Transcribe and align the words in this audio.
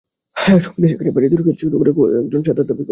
সম্প্রতি 0.45 0.87
সেখানে 0.91 1.11
বাড়ির 1.15 1.29
তৈরির 1.31 1.45
কাজ 1.47 1.55
শুরু 1.61 1.75
করলে 1.79 1.91
কয়েকজন 1.97 2.17
সন্ত্রাসী 2.25 2.45
চাঁদা 2.47 2.61
দাবি 2.63 2.67
করেন। 2.71 2.79